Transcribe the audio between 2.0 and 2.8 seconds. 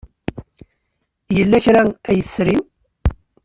ay tesrim?